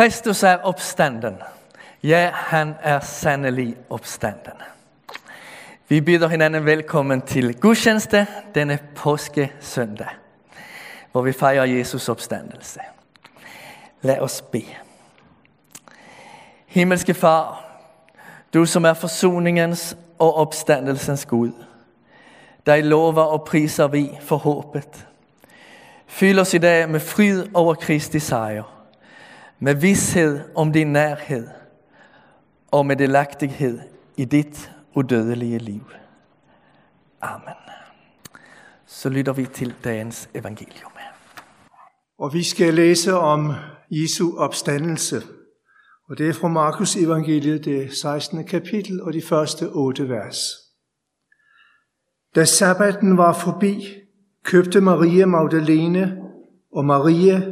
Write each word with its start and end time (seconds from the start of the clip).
Kristus 0.00 0.42
er 0.42 0.56
opstanden. 0.56 1.34
Ja, 2.02 2.30
han 2.34 2.74
er 2.82 3.00
sandelig 3.00 3.76
opstanden. 3.90 4.52
Vi 5.88 6.00
byder 6.00 6.28
hinanden 6.28 6.64
velkommen 6.64 7.22
til 7.22 7.60
gudstjeneste 7.60 8.26
denne 8.54 8.78
påske 8.96 9.52
søndag, 9.60 10.08
hvor 11.12 11.22
vi 11.22 11.32
fejrer 11.32 11.64
Jesus 11.64 12.08
opstandelse. 12.08 12.80
Lad 14.02 14.18
os 14.18 14.42
bede. 14.42 14.74
Himmelske 16.66 17.14
Far, 17.14 17.64
du 18.54 18.66
som 18.66 18.84
er 18.84 18.94
forsoningens 18.94 19.96
og 20.18 20.34
opstandelsens 20.36 21.26
Gud, 21.26 21.52
dig 22.66 22.84
lover 22.84 23.22
og 23.22 23.44
priser 23.44 23.88
vi 23.88 24.18
for 24.20 24.36
håbet. 24.36 25.06
Fyld 26.06 26.38
os 26.38 26.54
i 26.54 26.58
dag 26.58 26.88
med 26.88 27.00
fryd 27.00 27.46
over 27.54 27.74
Kristi 27.74 28.18
sejr, 28.18 28.79
med 29.62 29.74
vidshed 29.74 30.40
om 30.54 30.72
din 30.72 30.92
nærhed 30.92 31.48
og 32.70 32.86
med 32.86 32.96
delagtighed 32.96 33.78
i 34.16 34.24
dit 34.24 34.72
udødelige 34.94 35.58
liv. 35.58 35.82
Amen. 37.20 37.54
Så 38.86 39.08
lytter 39.08 39.32
vi 39.32 39.46
til 39.46 39.74
dagens 39.84 40.30
evangelium. 40.34 40.92
Og 42.18 42.34
vi 42.34 42.42
skal 42.42 42.74
læse 42.74 43.14
om 43.14 43.52
Jesu 43.90 44.38
opstandelse. 44.38 45.22
Og 46.08 46.18
det 46.18 46.28
er 46.28 46.32
fra 46.32 46.48
Markus 46.48 46.96
evangeliet, 46.96 47.64
det 47.64 47.92
16. 47.92 48.44
kapitel 48.44 49.02
og 49.02 49.12
de 49.12 49.22
første 49.22 49.68
otte 49.68 50.08
vers. 50.08 50.38
Da 52.34 52.44
sabbaten 52.44 53.16
var 53.16 53.32
forbi, 53.32 53.86
købte 54.44 54.80
Maria 54.80 55.26
Magdalene 55.26 56.16
og 56.72 56.84
Maria, 56.84 57.42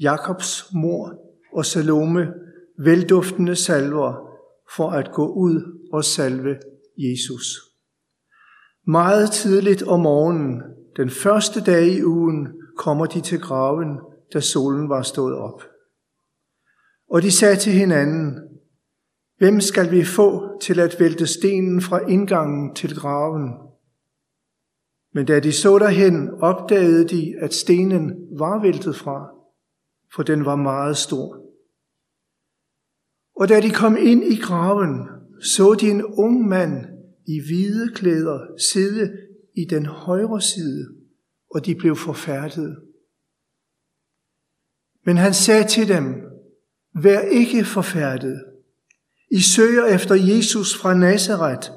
Jakobs 0.00 0.64
mor 0.72 1.25
og 1.56 1.66
Salome, 1.66 2.32
velduftende 2.78 3.56
salver 3.56 4.14
for 4.76 4.90
at 4.90 5.12
gå 5.12 5.26
ud 5.32 5.80
og 5.92 6.04
salve 6.04 6.56
Jesus. 6.98 7.46
Meget 8.86 9.30
tidligt 9.30 9.82
om 9.82 10.00
morgenen, 10.00 10.62
den 10.96 11.10
første 11.10 11.60
dag 11.60 11.86
i 11.86 12.04
ugen, 12.04 12.48
kommer 12.76 13.06
de 13.06 13.20
til 13.20 13.40
graven, 13.40 13.98
da 14.32 14.40
solen 14.40 14.88
var 14.88 15.02
stået 15.02 15.34
op. 15.34 15.62
Og 17.10 17.22
de 17.22 17.30
sagde 17.30 17.56
til 17.56 17.72
hinanden, 17.72 18.38
Hvem 19.38 19.60
skal 19.60 19.90
vi 19.90 20.04
få 20.04 20.58
til 20.60 20.80
at 20.80 20.96
vælte 21.00 21.26
stenen 21.26 21.80
fra 21.80 22.08
indgangen 22.08 22.74
til 22.74 22.94
graven? 22.96 23.52
Men 25.14 25.26
da 25.26 25.40
de 25.40 25.52
så 25.52 25.78
derhen, 25.78 26.30
opdagede 26.40 27.08
de, 27.08 27.34
at 27.40 27.54
stenen 27.54 28.28
var 28.38 28.62
væltet 28.62 28.96
fra, 28.96 29.30
for 30.14 30.22
den 30.22 30.44
var 30.44 30.56
meget 30.56 30.96
stor. 30.96 31.45
Og 33.36 33.48
da 33.48 33.60
de 33.60 33.70
kom 33.70 33.96
ind 33.96 34.24
i 34.24 34.36
graven, 34.36 35.08
så 35.42 35.76
de 35.80 35.90
en 35.90 36.04
ung 36.04 36.48
mand 36.48 36.86
i 37.26 37.40
hvide 37.46 37.94
klæder 37.94 38.58
sidde 38.72 39.12
i 39.56 39.64
den 39.64 39.86
højre 39.86 40.40
side, 40.40 40.88
og 41.50 41.66
de 41.66 41.74
blev 41.74 41.96
forfærdet. 41.96 42.76
Men 45.04 45.16
han 45.16 45.34
sagde 45.34 45.68
til 45.68 45.88
dem, 45.88 46.14
vær 47.02 47.20
ikke 47.20 47.64
forfærdet. 47.64 48.44
I 49.30 49.40
søger 49.40 49.84
efter 49.84 50.14
Jesus 50.14 50.78
fra 50.78 50.94
Nazareth, 50.94 51.70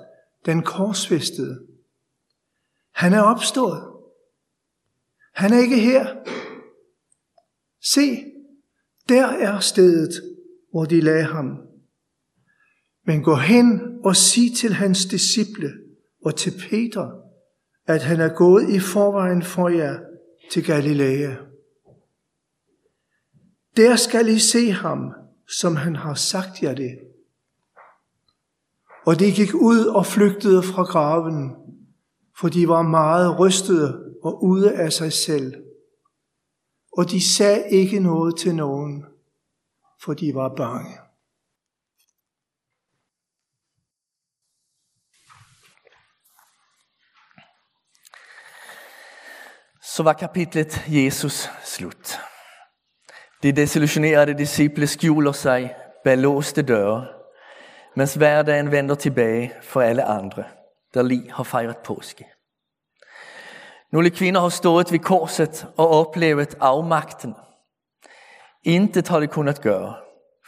den 0.46 0.64
korsfæstede. 0.64 1.68
Han 2.94 3.14
er 3.14 3.22
opstået. 3.22 3.84
Han 5.34 5.54
er 5.54 5.60
ikke 5.60 5.80
her. 5.80 6.16
Se, 7.94 8.24
der 9.10 9.28
er 9.28 9.60
stedet, 9.60 10.39
hvor 10.72 10.86
de 10.86 11.02
lagde 11.02 11.24
ham. 11.24 11.58
Men 13.06 13.24
gå 13.24 13.36
hen 13.36 13.82
og 14.04 14.16
sig 14.16 14.56
til 14.56 14.74
hans 14.74 15.06
disciple 15.06 15.74
og 16.26 16.36
til 16.36 16.54
Peter, 16.70 17.12
at 17.88 18.04
han 18.04 18.20
er 18.20 18.30
gået 18.36 18.70
i 18.70 18.80
forvejen 18.80 19.44
for 19.44 19.70
jer 19.70 20.00
til 20.52 20.66
Galilea. 20.66 21.36
Der 23.78 23.96
skal 23.96 24.28
I 24.28 24.40
se 24.40 24.72
ham, 24.72 25.14
som 25.60 25.76
han 25.76 25.96
har 25.96 26.14
sagt 26.14 26.64
jer 26.64 26.76
det. 26.76 27.00
Og 29.06 29.20
de 29.20 29.32
gik 29.32 29.54
ud 29.54 29.86
og 29.86 30.06
flygtede 30.06 30.64
fra 30.64 30.84
graven, 30.84 31.56
for 32.40 32.50
de 32.50 32.68
var 32.68 32.82
meget 32.82 33.40
rystede 33.40 34.16
og 34.24 34.44
ude 34.44 34.74
af 34.74 34.94
sig 34.94 35.14
selv. 35.14 35.54
Og 36.98 37.12
de 37.12 37.36
sagde 37.36 37.64
ikke 37.70 38.00
noget 38.00 38.38
til 38.38 38.56
nogen, 38.56 39.06
for 40.04 40.14
de 40.14 40.36
var 40.36 40.56
bange. 40.56 40.98
Så 49.82 50.04
var 50.04 50.14
kapitlet 50.14 50.84
Jesus 50.88 51.50
slut. 51.64 52.20
De 53.44 53.52
desillusionerede 53.52 54.38
disciple 54.38 54.88
skjuler 54.88 55.32
sig 55.32 55.76
bag 56.04 56.18
låste 56.18 56.62
døre, 56.62 57.08
mens 57.96 58.14
hverdagen 58.16 58.72
vender 58.72 58.96
tilbage 58.96 59.54
for 59.62 59.82
alle 59.82 60.04
andre, 60.04 60.44
der 60.94 61.02
lige 61.02 61.32
har 61.32 61.44
fejret 61.44 61.78
påske. 61.78 62.26
Nogle 63.92 64.10
kvinder 64.10 64.42
har 64.42 64.50
stået 64.50 64.92
ved 64.92 65.00
korset 65.00 65.68
og 65.78 65.88
oplevet 65.90 66.56
afmagten. 66.60 67.36
Intet 68.64 69.08
har 69.08 69.20
de 69.20 69.28
kunnet 69.28 69.62
gøre 69.62 69.96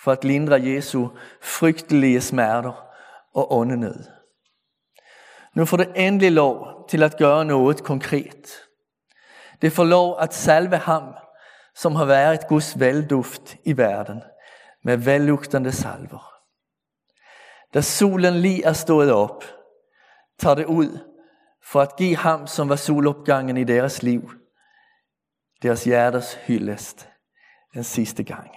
for 0.03 0.11
at 0.11 0.23
lindre 0.23 0.61
Jesu 0.63 1.07
frygtelige 1.41 2.21
smerter 2.21 2.87
og 3.33 3.53
åndenød. 3.53 4.03
Nu 5.55 5.65
får 5.65 5.77
det 5.77 5.91
endelig 5.95 6.31
lov 6.31 6.85
til 6.89 7.03
at 7.03 7.17
gøre 7.17 7.45
noget 7.45 7.83
konkret. 7.83 8.51
Det 9.61 9.71
får 9.71 9.83
lov 9.83 10.17
at 10.19 10.33
salve 10.33 10.77
ham, 10.77 11.13
som 11.75 11.95
har 11.95 12.05
været 12.05 12.47
Guds 12.47 12.79
velduft 12.79 13.57
i 13.63 13.77
verden, 13.77 14.21
med 14.83 14.97
vellugtende 14.97 15.71
salver. 15.71 16.33
Da 17.73 17.81
solen 17.81 18.33
lige 18.33 18.63
er 18.63 18.73
stået 18.73 19.13
op, 19.13 19.43
tager 20.39 20.55
det 20.55 20.65
ud 20.65 20.99
for 21.63 21.81
at 21.81 21.95
give 21.95 22.15
ham, 22.15 22.47
som 22.47 22.69
var 22.69 22.75
solopgangen 22.75 23.57
i 23.57 23.63
deres 23.63 24.03
liv, 24.03 24.31
deres 25.61 25.83
hjertes 25.83 26.33
hyldest 26.33 27.10
en 27.75 27.83
sidste 27.83 28.23
gang. 28.23 28.51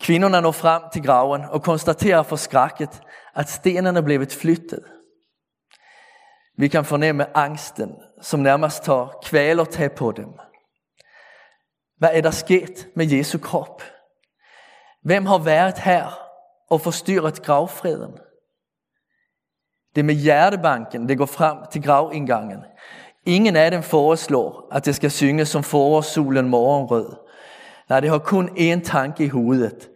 Kvinnorna 0.00 0.40
når 0.40 0.52
frem 0.52 0.82
til 0.92 1.02
graven 1.02 1.44
og 1.44 1.62
konstaterer 1.62 2.22
forskrækket, 2.22 3.00
at 3.34 3.48
stenene 3.48 3.98
er 3.98 4.02
blevet 4.02 4.32
flyttet. 4.32 4.84
Vi 6.56 6.68
kan 6.68 6.84
fornemme 6.84 7.36
angsten, 7.36 7.96
som 8.20 8.40
nærmest 8.40 8.82
tar 8.82 9.64
tag 9.70 9.92
på 9.92 10.12
dem. 10.12 10.28
Hvad 11.96 12.10
er 12.12 12.20
der 12.20 12.30
sket 12.30 12.88
med 12.96 13.06
Jesu 13.06 13.38
krop? 13.38 13.82
Hvem 15.02 15.26
har 15.26 15.38
været 15.38 15.78
her 15.78 16.18
og 16.70 16.80
forstyrret 16.80 17.42
gravfreden? 17.42 18.18
Det 19.94 20.00
er 20.00 20.04
med 20.04 20.14
hjertebanken, 20.14 21.08
det 21.08 21.18
går 21.18 21.26
frem 21.26 21.58
til 21.72 21.82
gravindgangen. 21.82 22.64
Ingen 23.28 23.56
af 23.56 23.70
dem 23.70 23.82
foreslår, 23.82 24.68
at 24.72 24.84
det 24.84 24.94
skal 24.94 25.10
synges 25.10 25.48
som 25.48 25.62
forårssolen 25.62 26.48
morgenrød. 26.48 27.16
Nej, 27.88 28.00
det 28.00 28.10
har 28.10 28.18
kun 28.18 28.48
én 28.48 28.84
tanke 28.84 29.24
i 29.24 29.28
hovedet. 29.28 29.90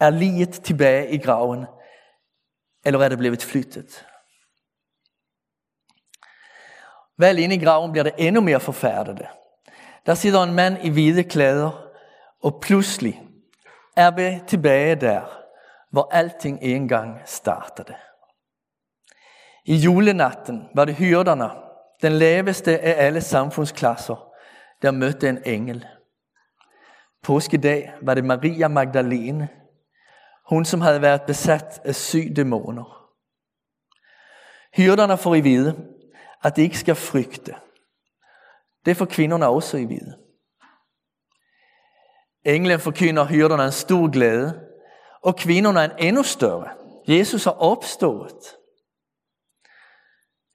Er 0.00 0.10
liget 0.10 0.50
tilbage 0.50 1.10
i 1.10 1.18
graven, 1.18 1.66
eller 2.84 3.00
er 3.00 3.08
det 3.08 3.18
blevet 3.18 3.42
flyttet? 3.42 4.06
Vel 7.18 7.38
inde 7.38 7.54
i 7.54 7.64
graven 7.64 7.92
bliver 7.92 8.04
det 8.04 8.12
endnu 8.18 8.40
mere 8.40 8.60
forfærdet. 8.60 9.26
Der 10.06 10.14
sidder 10.14 10.42
en 10.42 10.54
mand 10.54 10.78
i 10.82 10.90
hvide 10.90 11.24
klæder, 11.24 11.88
og 12.42 12.58
pludselig 12.62 13.22
er 13.96 14.10
vi 14.10 14.40
tilbage 14.46 14.94
der, 14.94 15.22
hvor 15.90 16.08
alting 16.12 16.58
engang 16.62 17.20
startede. 17.26 17.94
I 19.64 19.76
julenatten 19.76 20.68
var 20.74 20.84
det 20.84 20.94
hyrderne, 20.94 21.67
den 22.02 22.12
laveste 22.12 22.78
af 22.78 23.06
alle 23.06 23.20
samfundsklasser, 23.20 24.32
der 24.82 24.90
mødte 24.90 25.28
en 25.28 25.38
engel. 25.44 25.86
Påskedag 27.22 27.92
var 28.02 28.14
det 28.14 28.24
Maria 28.24 28.68
Magdalene, 28.68 29.48
hun 30.48 30.64
som 30.64 30.80
havde 30.80 31.02
været 31.02 31.22
besat 31.22 31.80
af 31.84 31.94
syg 31.94 32.32
dæmoner. 32.36 33.10
Hyrderne 34.76 35.18
får 35.18 35.34
i 35.34 35.40
vide, 35.40 35.86
at 36.44 36.56
de 36.56 36.62
ikke 36.62 36.78
skal 36.78 36.94
frygte. 36.94 37.54
Det 38.86 38.96
får 38.96 39.04
kvinnorna 39.04 39.46
også 39.46 39.76
i 39.76 39.84
vide. 39.84 40.18
Englen 42.44 42.80
forkynder 42.80 43.24
hyrderne 43.24 43.64
en 43.64 43.72
stor 43.72 44.10
glæde, 44.10 44.60
og 45.22 45.36
kvinderne 45.36 45.84
en 45.84 45.90
endnu 45.98 46.22
større. 46.22 46.68
Jesus 47.08 47.44
har 47.44 47.50
opstået. 47.50 48.57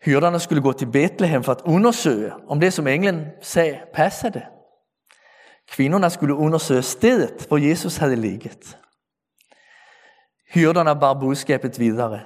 Hyrderne 0.06 0.40
skulle 0.40 0.62
gå 0.62 0.74
til 0.74 0.92
Bethlehem 0.92 1.44
for 1.44 1.52
at 1.52 1.62
undersøge, 1.66 2.34
om 2.48 2.60
det 2.60 2.74
som 2.74 2.88
englen 2.88 3.26
sagde 3.42 3.80
passede. 3.94 4.42
Kvinnorna 5.72 6.10
skulle 6.10 6.36
undersöka 6.36 6.82
stedet 6.82 7.46
hvor 7.48 7.58
Jesus 7.58 7.98
hade 7.98 8.16
ligget. 8.16 8.78
Hyrdarna 10.54 10.94
bar 10.94 11.14
budskabet 11.14 11.80
vidare. 11.80 12.20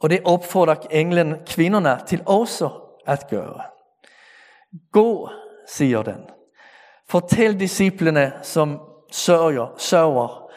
Och 0.00 0.08
det 0.08 0.20
opfordrer 0.24 0.76
ängeln 0.90 1.36
kvinnorna 1.46 2.00
till 2.00 2.22
också 2.26 2.70
att 3.06 3.30
gøre. 3.30 3.62
Gå, 4.92 5.30
siger 5.68 6.02
den. 6.02 6.20
Fortæl 7.08 7.60
disciplene 7.60 8.32
som 8.42 8.80
sørger, 9.12 9.74
sørger 9.78 10.50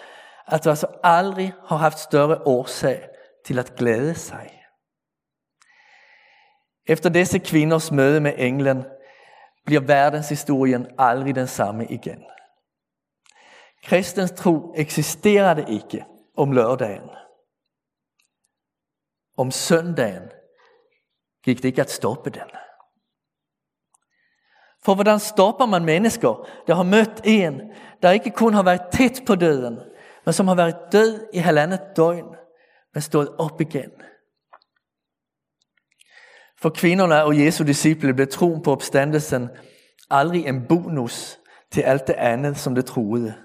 at 0.47 0.63
du 0.63 0.69
altså 0.69 0.87
aldrig 1.03 1.53
har 1.65 1.77
haft 1.77 1.99
større 1.99 2.41
årsag 2.45 3.01
til 3.45 3.59
at 3.59 3.75
glæde 3.75 4.15
sig. 4.15 4.56
Efter 6.87 7.09
disse 7.09 7.39
kvinders 7.39 7.91
møde 7.91 8.21
med 8.21 8.33
englen 8.37 8.85
bliver 9.65 9.81
verdenshistorien 9.81 10.87
aldrig 10.97 11.35
den 11.35 11.47
samme 11.47 11.87
igen. 11.87 12.23
Kristens 13.83 14.31
tro 14.31 14.73
eksisterede 14.77 15.65
ikke 15.73 16.05
om 16.37 16.51
lørdagen. 16.51 17.09
Om 19.37 19.51
søndagen 19.51 20.23
gik 21.43 21.57
det 21.57 21.65
ikke 21.65 21.81
at 21.81 21.91
stoppe 21.91 22.29
den. 22.29 22.49
For 24.85 24.95
hvordan 24.95 25.19
stopper 25.19 25.65
man 25.65 25.85
mennesker, 25.85 26.47
der 26.67 26.75
har 26.75 26.83
mødt 26.83 27.21
en, 27.23 27.61
der 28.01 28.11
ikke 28.11 28.29
kun 28.31 28.53
har 28.53 28.63
været 28.63 28.81
tæt 28.91 29.21
på 29.27 29.35
døden, 29.35 29.79
men 30.25 30.33
som 30.33 30.47
har 30.47 30.55
været 30.55 30.77
død 30.91 31.27
i 31.33 31.37
halvandet 31.37 31.81
døgn, 31.95 32.35
men 32.93 33.01
stået 33.01 33.35
op 33.37 33.61
igen? 33.61 33.91
For 36.61 36.69
kvinderne 36.69 37.23
og 37.23 37.39
Jesu 37.39 37.63
disciple 37.63 38.13
blev 38.13 38.27
troen 38.27 38.63
på 38.63 38.71
opstandelsen 38.71 39.49
aldrig 40.09 40.45
en 40.45 40.67
bonus 40.67 41.39
til 41.71 41.81
alt 41.81 42.07
det 42.07 42.13
andet, 42.13 42.57
som 42.57 42.75
det 42.75 42.85
troede. 42.85 43.43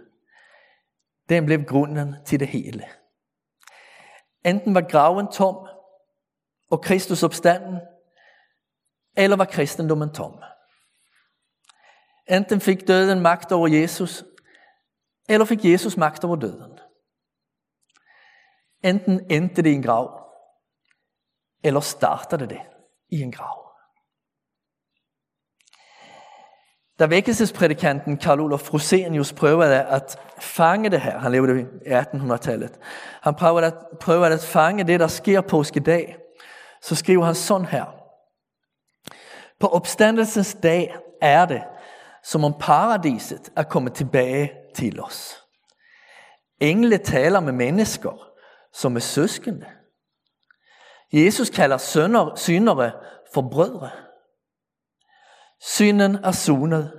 Den 1.28 1.46
blev 1.46 1.64
grunden 1.64 2.14
til 2.26 2.40
det 2.40 2.48
hele. 2.48 2.84
Enten 4.44 4.74
var 4.74 4.80
graven 4.80 5.32
tom, 5.32 5.68
og 6.70 6.82
Kristus 6.82 7.22
opstanden, 7.22 7.80
eller 9.16 9.36
var 9.36 9.44
kristendommen 9.44 10.12
tom. 10.14 10.42
Enten 12.28 12.60
fik 12.60 12.88
døden 12.88 13.20
magt 13.20 13.52
over 13.52 13.68
Jesus, 13.68 14.24
eller 15.28 15.44
fik 15.44 15.64
Jesus 15.64 15.96
magt 15.96 16.24
over 16.24 16.36
døden. 16.36 16.78
Enten 18.84 19.30
endte 19.30 19.62
det 19.62 19.70
i 19.70 19.74
en 19.74 19.82
grav, 19.82 20.30
eller 21.64 21.80
startede 21.80 22.48
det 22.48 22.71
i 23.12 23.20
en 23.20 23.32
grav. 23.32 23.62
Da 26.98 27.06
vækkelsesprædikanten 27.06 28.16
Karl 28.16 28.40
Olof 28.40 28.74
Rosenius 28.74 29.32
prøvede 29.32 29.82
at 29.82 30.18
fange 30.38 30.90
det 30.90 31.00
her, 31.00 31.18
han 31.18 31.32
levede 31.32 31.60
i 31.60 31.64
1800-tallet, 31.88 32.78
han 33.22 33.34
prøvede 33.34 33.66
at, 33.66 33.74
prøvede 34.00 34.34
at 34.34 34.44
fange 34.44 34.84
det, 34.84 35.00
der 35.00 35.06
sker 35.06 35.40
påskedag, 35.40 36.16
så 36.82 36.94
skriver 36.94 37.24
han 37.24 37.34
sådan 37.34 37.66
her. 37.66 37.84
På 39.60 39.68
opstandelsens 39.68 40.54
dag 40.62 40.96
er 41.20 41.46
det, 41.46 41.62
som 42.24 42.44
om 42.44 42.54
paradiset 42.60 43.52
er 43.56 43.62
kommet 43.62 43.94
tilbage 43.94 44.52
til 44.74 45.00
os. 45.00 45.42
Engle 46.60 46.98
taler 46.98 47.40
med 47.40 47.52
mennesker, 47.52 48.28
som 48.72 48.96
er 48.96 49.00
søskende. 49.00 49.66
Jesus 51.12 51.50
kalder 51.50 51.76
sønder, 51.76 52.34
synere 52.34 52.92
for 53.34 53.48
brødre. 53.50 53.90
Synden 55.60 56.14
er 56.24 56.32
sonet. 56.32 56.92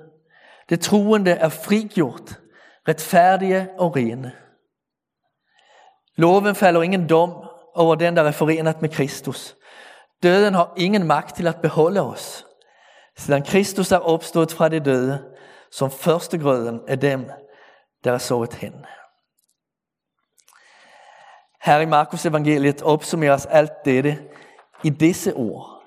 Det 0.69 0.81
troende 0.81 1.31
er 1.31 1.49
frigjort, 1.49 2.39
retfærdige 2.87 3.69
og 3.79 3.95
rene. 3.95 4.31
Loven 6.15 6.55
falder 6.55 6.81
ingen 6.81 7.09
dom 7.09 7.49
over 7.75 7.95
den, 7.95 8.15
der 8.15 8.23
er 8.23 8.31
forenet 8.31 8.81
med 8.81 8.89
Kristus. 8.89 9.55
Døden 10.23 10.53
har 10.53 10.73
ingen 10.77 11.07
magt 11.07 11.35
til 11.35 11.47
at 11.47 11.61
beholde 11.61 12.01
os. 12.01 12.45
Siden 13.17 13.43
Kristus 13.43 13.91
er 13.91 13.97
opstået 13.97 14.51
fra 14.51 14.69
de 14.69 14.79
døde, 14.79 15.23
som 15.71 15.91
førstegrøden 15.91 16.81
er 16.87 16.95
dem, 16.95 17.29
der 18.03 18.11
er 18.11 18.17
sovet 18.17 18.53
hen. 18.53 18.73
Her 21.63 21.79
i 21.79 21.85
Markus 21.85 22.25
evangeliet 22.25 22.81
opsummeres 22.81 23.45
alt 23.45 23.85
dette 23.85 24.19
i 24.83 24.89
disse 24.89 25.33
ord. 25.33 25.83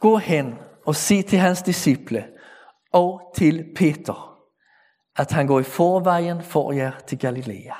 Gå 0.00 0.16
hen 0.16 0.58
og 0.86 0.96
sig 0.96 1.26
til 1.26 1.38
hans 1.38 1.62
disciple 1.62 2.28
og 2.92 3.20
til 3.34 3.64
Peter, 3.76 4.38
at 5.16 5.32
han 5.32 5.46
går 5.46 5.60
i 5.60 5.62
forvejen 5.62 6.42
for 6.42 6.72
jer 6.72 6.92
til 7.06 7.18
Galilea. 7.18 7.74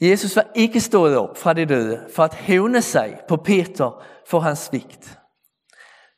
Jesus 0.00 0.36
var 0.36 0.46
ikke 0.54 0.80
stået 0.80 1.18
op 1.18 1.38
fra 1.38 1.52
de 1.52 1.64
døde 1.64 2.08
for 2.14 2.22
at 2.22 2.34
hævne 2.34 2.82
sig 2.82 3.20
på 3.28 3.36
Peter 3.36 4.04
for 4.28 4.40
hans 4.40 4.58
svigt. 4.58 5.18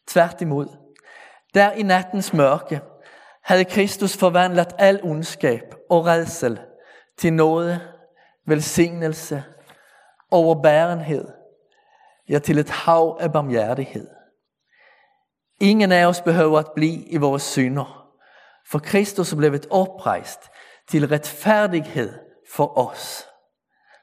Tværtimod, 0.09 0.67
der 1.55 1.73
i 1.73 1.83
nattens 1.83 2.33
mørke 2.33 2.81
havde 3.45 3.65
Kristus 3.65 4.17
forvandlet 4.17 4.73
al 4.79 5.01
ondskab 5.03 5.75
og 5.91 6.07
redsel 6.07 6.61
til 7.19 7.33
nåde, 7.33 7.81
velsignelse, 8.49 9.45
overbærenhed, 10.31 11.29
ja 12.29 12.39
til 12.39 12.59
et 12.59 12.71
hav 12.71 13.17
af 13.21 13.33
barmhjertighed. 13.33 14.09
Ingen 15.61 15.93
af 15.93 16.07
os 16.07 16.21
behøver 16.21 16.59
at 16.59 16.73
blive 16.75 17.05
i 17.05 17.17
vores 17.17 17.43
synder, 17.43 18.09
for 18.71 18.79
Kristus 18.79 19.33
er 19.33 19.37
blevet 19.37 19.67
oprejst 19.71 20.41
til 20.89 21.09
retfærdighed 21.09 22.13
for 22.55 22.79
os. 22.79 23.25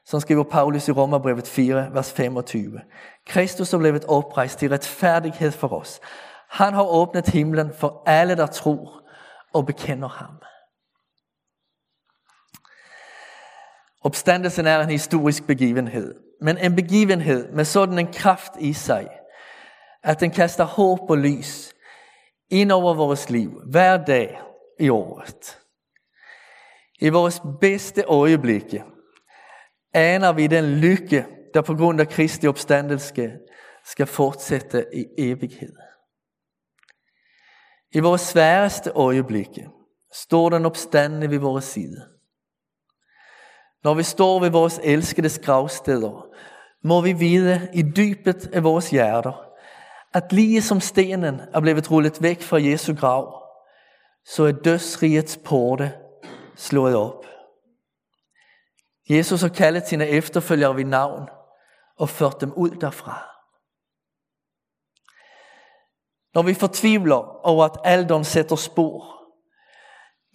Som 0.04 0.20
skriver 0.20 0.44
Paulus 0.44 0.88
i 0.88 0.92
Romerbrevet 0.92 1.48
4, 1.48 1.88
vers 1.92 2.12
25. 2.12 2.80
Kristus 3.26 3.74
er 3.74 3.78
blevet 3.78 4.04
oprejst 4.04 4.58
til 4.58 4.70
retfærdighed 4.70 5.50
for 5.50 5.68
os. 5.68 6.00
Han 6.48 6.74
har 6.74 6.84
åbnet 6.84 7.26
himlen 7.26 7.72
for 7.74 8.02
alle, 8.06 8.36
der 8.36 8.46
tror 8.46 9.02
og 9.54 9.66
bekender 9.66 10.08
ham. 10.08 10.42
Opstandelsen 14.06 14.66
er 14.66 14.80
en 14.80 14.90
historisk 14.90 15.46
begivenhed, 15.46 16.14
men 16.40 16.58
en 16.58 16.76
begivenhed 16.76 17.52
med 17.52 17.64
sådan 17.64 17.98
en 17.98 18.12
kraft 18.12 18.52
i 18.60 18.72
sig, 18.72 19.08
at 20.02 20.20
den 20.20 20.30
kaster 20.30 20.64
håb 20.64 21.10
og 21.10 21.18
lys 21.18 21.74
ind 22.50 22.72
over 22.72 22.94
vores 22.94 23.30
liv 23.30 23.60
hver 23.70 24.04
dag 24.04 24.40
i 24.80 24.88
året. 24.88 25.58
I 27.00 27.08
vores 27.08 27.42
bedste 27.60 28.02
øjeblikke 28.02 28.84
aner 29.94 30.32
vi 30.32 30.46
den 30.46 30.64
lykke, 30.64 31.26
der 31.54 31.62
på 31.62 31.74
grund 31.74 32.00
af 32.00 32.08
Kristi 32.08 32.46
opstandelse 32.46 33.32
skal 33.84 34.06
fortsætte 34.06 34.86
i 34.92 35.04
evighed. 35.18 35.72
I 37.92 38.00
vores 38.00 38.20
sværeste 38.20 38.90
øjeblikke 38.90 39.68
står 40.12 40.48
den 40.48 40.66
opstande 40.66 41.30
ved 41.30 41.38
vores 41.38 41.64
side. 41.64 42.15
Når 43.86 43.94
vi 43.94 44.02
står 44.02 44.40
ved 44.40 44.50
vores 44.50 44.80
elskedes 44.82 45.38
gravsteder, 45.38 46.26
må 46.82 47.00
vi 47.00 47.12
vide 47.12 47.68
i 47.74 47.82
dybet 47.82 48.50
af 48.52 48.64
vores 48.64 48.90
hjerter, 48.90 49.50
at 50.14 50.32
lige 50.32 50.62
som 50.62 50.80
stenen 50.80 51.40
er 51.54 51.60
blevet 51.60 51.90
rullet 51.90 52.22
væk 52.22 52.42
fra 52.42 52.62
Jesu 52.62 52.94
grav, 52.94 53.42
så 54.24 54.44
er 54.44 54.52
dødsrigets 54.52 55.38
porte 55.44 55.92
slået 56.56 56.96
op. 56.96 57.26
Jesus 59.10 59.42
har 59.42 59.48
kaldet 59.48 59.88
sine 59.88 60.06
efterfølgere 60.06 60.76
ved 60.76 60.84
navn 60.84 61.28
og 61.98 62.08
ført 62.08 62.40
dem 62.40 62.52
ud 62.52 62.70
derfra. 62.70 63.28
Når 66.34 66.42
vi 66.42 66.54
fortvivler 66.54 67.46
over 67.46 67.64
at 67.64 67.80
alderen 67.84 68.24
sætter 68.24 68.56
spor, 68.56 69.22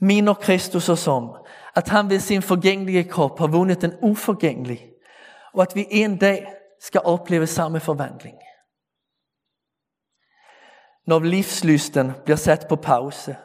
minder 0.02 0.34
Kristus 0.34 0.90
os 0.90 1.08
om, 1.08 1.36
at 1.76 1.90
han 1.90 2.10
ved 2.10 2.20
sin 2.20 2.42
forgængelige 2.42 3.04
krop 3.04 3.40
har 3.40 3.48
vundet 3.48 3.82
den 3.82 3.98
uforgængelige, 4.02 4.92
og 5.54 5.62
at 5.62 5.76
vi 5.76 5.88
en 5.90 6.18
dag 6.18 6.54
skal 6.82 7.02
opleve 7.04 7.48
samme 7.48 7.80
forvandling. 7.80 8.38
Når 11.08 11.20
livslysten 11.20 12.12
bliver 12.24 12.38
sat 12.38 12.66
på 12.70 12.76
pause, 12.76 13.36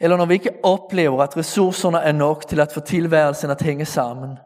eller 0.00 0.16
når 0.16 0.26
vi 0.26 0.34
ikke 0.34 0.58
oplever 0.62 1.22
at 1.22 1.36
ressourcerne 1.36 1.98
er 1.98 2.12
nok 2.12 2.48
til 2.48 2.60
at 2.60 2.72
få 2.72 2.80
tilværelsen 2.80 3.50
at 3.50 3.62
hænge 3.62 3.84
sammen, 3.84 4.38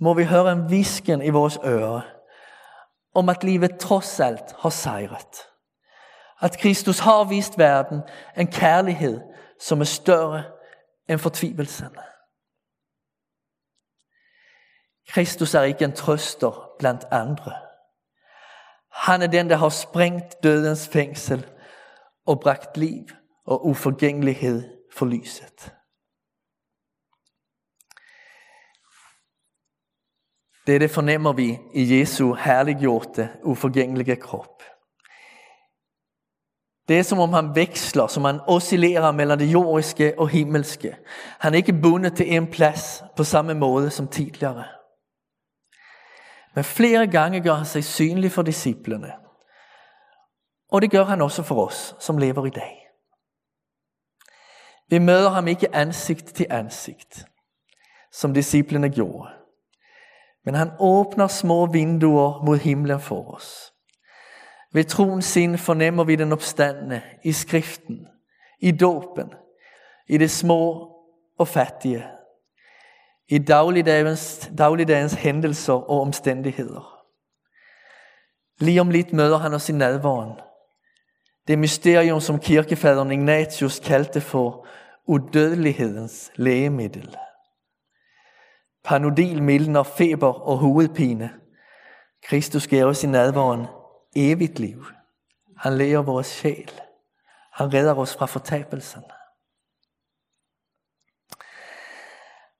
må 0.00 0.14
vi 0.14 0.24
høre 0.24 0.52
en 0.52 0.70
visken 0.70 1.22
i 1.22 1.30
vores 1.30 1.58
øre 1.64 2.02
om 3.14 3.28
at 3.28 3.44
livet 3.44 3.78
trods 3.78 4.20
alt 4.20 4.54
har 4.58 4.70
sejret. 4.70 5.36
At 6.40 6.58
Kristus 6.58 6.98
har 6.98 7.24
vist 7.24 7.58
verden 7.58 8.02
en 8.36 8.46
kærlighed, 8.46 9.20
som 9.60 9.80
er 9.80 9.84
større 9.84 10.42
enn 11.08 11.18
fortvilelsen. 11.18 11.96
Kristus 15.08 15.54
er 15.54 15.62
ikke 15.62 15.84
en 15.84 15.92
trøster 15.92 16.70
blant 16.78 17.04
andre. 17.10 17.52
Han 18.92 19.22
er 19.22 19.26
den, 19.26 19.50
der 19.50 19.56
har 19.56 19.68
sprengt 19.68 20.42
dødens 20.42 20.88
fengsel 20.88 21.50
og 22.26 22.40
bragt 22.40 22.76
liv 22.76 23.06
og 23.44 23.66
uforgængelighed 23.66 24.88
for 24.92 25.06
lyset. 25.06 25.74
Dette 30.66 30.88
fornemmer 30.88 31.32
vi 31.32 31.58
i 31.74 31.98
Jesu 31.98 32.34
herliggjorte, 32.34 33.30
uforgængelige 33.42 34.16
krop. 34.16 34.62
Det 36.88 36.98
er 36.98 37.02
som 37.02 37.18
om 37.18 37.32
han 37.32 37.54
veksler, 37.54 38.06
som 38.06 38.24
han 38.24 38.40
oscillerer 38.46 39.12
mellem 39.12 39.38
det 39.38 39.52
jordiske 39.52 40.14
og 40.18 40.28
himmelske. 40.28 40.96
Han 41.40 41.52
er 41.52 41.56
ikke 41.56 41.80
bundet 41.82 42.16
til 42.16 42.36
en 42.36 42.46
plads 42.46 43.04
på 43.16 43.24
samme 43.24 43.54
måde 43.54 43.90
som 43.90 44.08
tidligere. 44.08 44.64
Men 46.54 46.64
flere 46.64 47.06
gange 47.06 47.40
gør 47.40 47.54
han 47.54 47.66
sig 47.66 47.84
synlig 47.84 48.32
for 48.32 48.42
disciplene. 48.42 49.12
Og 50.72 50.82
det 50.82 50.90
gør 50.90 51.04
han 51.04 51.22
også 51.22 51.42
for 51.42 51.66
os, 51.66 51.96
som 52.00 52.18
lever 52.18 52.46
i 52.46 52.50
dag. 52.50 52.80
Vi 54.88 54.98
møder 54.98 55.30
ham 55.30 55.48
ikke 55.48 55.74
ansigt 55.74 56.34
til 56.34 56.46
ansigt, 56.50 57.24
som 58.12 58.34
disciplene 58.34 58.90
gjorde. 58.90 59.28
Men 60.44 60.54
han 60.54 60.70
åbner 60.80 61.26
små 61.26 61.66
vinduer 61.66 62.42
mod 62.44 62.58
himlen 62.58 63.00
for 63.00 63.34
os. 63.34 63.73
Ved 64.74 64.84
troens 64.84 65.24
sind 65.24 65.58
fornemmer 65.58 66.04
vi 66.04 66.16
den 66.16 66.32
opstandende 66.32 67.02
i 67.22 67.32
skriften, 67.32 68.06
i 68.60 68.70
dåpen, 68.70 69.32
i 70.08 70.18
det 70.18 70.30
små 70.30 70.90
og 71.38 71.48
fattige, 71.48 72.06
i 73.28 73.38
dagligdagens, 73.38 74.50
dagligdagens 74.58 75.12
hændelser 75.12 75.72
og 75.72 76.00
omstændigheder. 76.00 77.00
Lige 78.60 78.80
om 78.80 78.90
lidt 78.90 79.12
møder 79.12 79.38
han 79.38 79.54
os 79.54 79.68
i 79.68 79.72
nadvåren. 79.72 80.32
Det 81.48 81.58
mysterium, 81.58 82.20
som 82.20 82.38
kirkefaderen 82.38 83.12
Ignatius 83.12 83.78
kaldte 83.78 84.20
for 84.20 84.66
udødelighedens 85.06 86.32
lægemiddel. 86.36 87.16
Panodil 88.84 89.42
mildner 89.42 89.82
feber 89.82 90.32
og 90.32 90.58
hovedpine. 90.58 91.30
Kristus 92.24 92.66
gav 92.66 92.86
os 92.86 93.04
i 93.04 93.06
nadvåren 93.06 93.66
evigt 94.16 94.58
liv. 94.58 94.86
Han 95.56 95.78
læger 95.78 96.02
vores 96.02 96.26
sjæl. 96.26 96.80
Han 97.52 97.74
redder 97.74 97.94
os 97.94 98.16
fra 98.16 98.26
fortabelsen. 98.26 99.02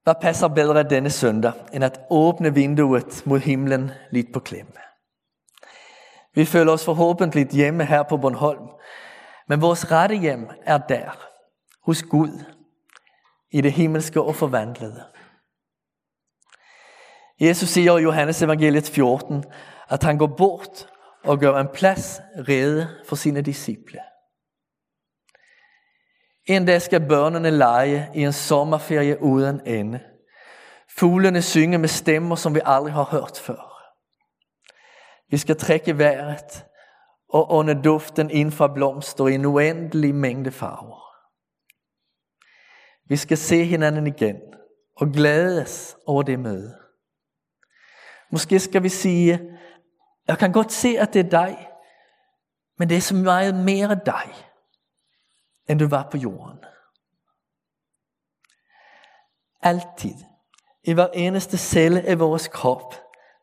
Hvad 0.02 0.14
passer 0.20 0.49
bedre 0.49 0.82
denne 0.82 1.11
søndag, 1.11 1.52
end 1.73 1.84
at 1.84 2.00
åbne 2.11 2.54
vinduet 2.54 3.26
mod 3.26 3.40
himlen 3.40 3.90
lidt 4.11 4.32
på 4.32 4.40
klem? 4.40 4.76
Vi 6.34 6.44
føler 6.44 6.73
os 6.73 6.84
forhåbentlig 6.84 7.46
hjemme 7.46 7.84
her 7.84 8.02
på 8.02 8.16
Bornholm, 8.16 8.68
men 9.49 9.61
vores 9.61 9.90
rette 9.90 10.16
hjem 10.16 10.50
er 10.62 10.78
der, 10.78 11.28
hos 11.82 12.02
Gud, 12.02 12.44
i 13.50 13.61
det 13.61 13.73
himmelske 13.73 14.23
og 14.23 14.34
forvandlede. 14.34 15.04
Jesus 17.40 17.68
siger 17.68 17.99
i 17.99 18.02
Johannes 18.02 18.42
evangeliet 18.42 18.88
14, 18.88 19.44
at 19.88 20.02
han 20.02 20.18
går 20.18 20.26
bort 20.26 20.93
og 21.25 21.38
gør 21.38 21.61
en 21.61 21.69
plads 21.75 22.21
rede 22.49 22.88
for 23.07 23.16
sine 23.16 23.43
disciple. 23.43 24.00
En 26.47 26.66
dag 26.66 26.83
skal 26.83 27.09
børnene 27.09 27.50
lege 27.50 28.11
i 28.14 28.23
en 28.23 28.33
sommerferie 28.33 29.23
uden 29.23 29.61
ende. 29.66 30.00
Fuglene 30.99 31.43
synge 31.43 31.78
med 31.78 31.88
stemmer, 31.88 32.37
som 32.37 32.54
vi 32.54 32.61
aldrig 32.64 32.93
har 32.93 33.04
hørt 33.04 33.38
før. 33.38 33.75
Vi 35.31 35.37
skal 35.37 35.57
trække 35.57 35.99
vejret 35.99 36.64
og 37.28 37.52
ånde 37.52 37.83
duften 37.83 38.31
ind 38.31 38.52
fra 38.52 38.75
blomster 38.75 39.26
i 39.26 39.35
en 39.35 39.45
uendelig 39.45 40.14
mængde 40.14 40.50
farver. 40.50 41.04
Vi 43.09 43.16
skal 43.16 43.37
se 43.37 43.64
hinanden 43.64 44.07
igen 44.07 44.37
og 44.97 45.07
glædes 45.12 45.97
over 46.07 46.23
det 46.23 46.38
møde. 46.38 46.75
Måske 48.31 48.61
skal 48.61 48.83
vi 48.83 48.88
sige, 48.88 49.59
jeg 50.28 50.38
kan 50.38 50.52
godt 50.52 50.73
se, 50.73 50.88
at 50.99 51.12
det 51.12 51.26
er 51.26 51.31
dig, 51.31 51.69
men 52.78 52.88
det 52.88 52.97
er 52.97 53.00
så 53.00 53.14
meget 53.14 53.54
mere 53.54 54.00
dig, 54.07 54.35
end 55.69 55.78
du 55.78 55.88
var 55.88 56.09
på 56.11 56.16
jorden. 56.16 56.64
Altid, 59.61 60.14
i 60.85 60.93
hver 60.93 61.07
eneste 61.14 61.59
celle 61.59 62.02
af 62.02 62.19
vores 62.19 62.49
krop, 62.49 62.95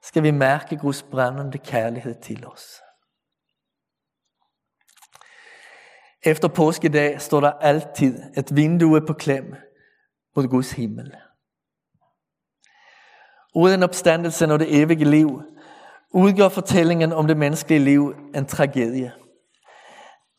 skal 0.02 0.24
vi 0.24 0.32
mærke 0.32 0.78
Guds 0.78 1.04
brændende 1.04 1.58
kærlighed 1.58 2.22
til 2.22 2.48
os. 2.48 2.82
Efter 6.24 6.48
påskedag 6.48 7.22
står 7.22 7.40
der 7.40 7.52
altid 7.52 8.24
et 8.38 8.56
vindue 8.56 9.06
på 9.08 9.14
klem 9.14 9.56
mod 10.36 10.48
Guds 10.48 10.72
himmel. 10.72 11.16
Uden 13.56 13.84
opstandelsen 13.84 14.52
og 14.52 14.60
det 14.60 14.82
evige 14.82 15.06
liv, 15.06 15.42
udgør 16.14 16.50
fortællingen 16.50 17.12
om 17.12 17.28
det 17.28 17.38
menneskelige 17.38 17.80
liv 17.80 18.16
en 18.36 18.46
tragedie. 18.46 19.14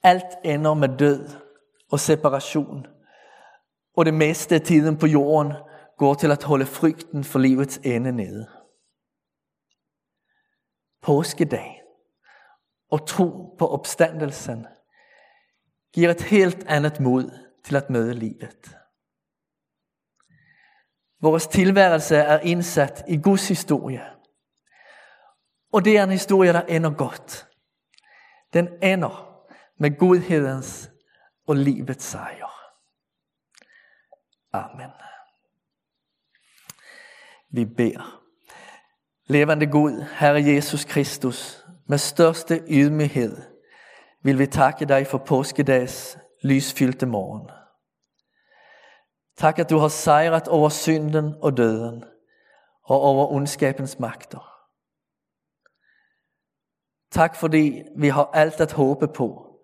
Alt 0.03 0.39
ender 0.45 0.75
med 0.75 0.99
død 0.99 1.29
og 1.93 2.01
separation, 2.01 2.87
og 3.97 4.05
det 4.05 4.15
meste 4.15 4.55
af 4.55 4.61
tiden 4.61 4.99
på 4.99 5.07
jorden 5.07 5.53
går 5.99 6.15
til 6.15 6.31
at 6.31 6.43
holde 6.43 6.67
frygten 6.67 7.25
for 7.25 7.39
livets 7.39 7.81
ende 7.85 8.13
nede. 8.13 8.49
Påskedag 11.03 11.83
og 12.91 13.07
tro 13.07 13.57
på 13.59 13.69
opstandelsen 13.69 14.67
giver 15.95 16.11
et 16.11 16.23
helt 16.23 16.65
andet 16.67 17.01
mod 17.01 17.31
til 17.65 17.77
at 17.77 17.91
møde 17.91 18.15
livet. 18.15 18.77
Vores 21.21 21.47
tilværelse 21.47 22.17
er 22.17 22.39
indsat 22.39 23.05
i 23.09 23.17
Guds 23.17 23.49
historie. 23.49 24.03
Og 25.73 25.85
det 25.85 25.99
er 25.99 26.05
en 26.05 26.11
historie, 26.11 26.53
der 26.53 26.63
ender 26.63 26.91
godt. 26.91 27.49
Den 28.53 28.69
ender 28.83 29.45
med 29.79 29.99
godhedens 29.99 30.91
og 31.47 31.57
livets 31.57 32.05
sejr. 32.05 32.53
Amen. 34.53 34.91
Vi 37.51 37.65
beder. 37.65 38.23
Levende 39.27 39.67
Gud, 39.67 40.05
Herre 40.19 40.45
Jesus 40.45 40.85
Kristus, 40.85 41.65
med 41.89 41.99
største 41.99 42.63
ydmyghed 42.69 43.43
vil 44.23 44.39
vi 44.39 44.47
takke 44.47 44.85
dig 44.87 45.07
for 45.07 45.19
påskedags 45.19 46.19
lysfyldte 46.43 47.07
morgen. 47.07 47.51
Tak, 49.37 49.59
at 49.59 49.71
du 49.71 49.79
har 49.79 49.89
sejret 49.89 50.49
over 50.49 50.69
synden 50.69 51.35
og 51.43 51.57
døden 51.57 52.05
og 52.85 53.01
over 53.01 53.33
ondskabens 53.33 53.99
magter. 53.99 54.52
Tak 57.13 57.37
fordi 57.37 57.83
vi 57.97 58.09
har 58.09 58.31
alt 58.35 58.61
at 58.61 58.73
håbe 58.73 59.09
på, 59.09 59.59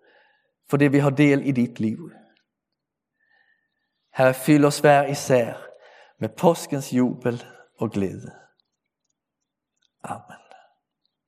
fordi 0.69 0.87
vi 0.87 0.99
har 0.99 1.09
del 1.09 1.47
i 1.47 1.51
dit 1.51 1.79
liv. 1.79 2.11
Herre, 4.13 4.33
fyld 4.33 4.65
os 4.65 4.79
hver 4.79 5.05
især 5.05 5.53
med 6.19 6.29
påskens 6.29 6.93
jubel 6.93 7.43
og 7.77 7.91
glæde. 7.91 8.31
Amen. 10.03 10.48